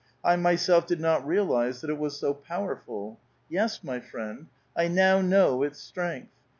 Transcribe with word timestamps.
I 0.23 0.35
myself 0.35 0.87
did 0.87 0.99
not 0.99 1.27
realize 1.27 1.81
that 1.81 1.91
it 1.91 1.99
was 1.99 2.17
so 2.19 2.33
powerful. 2.33 3.19
Yes, 3.49 3.83
my 3.83 3.99
friend, 3.99 4.47
1 4.73 4.95
now 4.95 5.21
know 5.21 5.61
its 5.61 5.77
strength. 5.79 6.33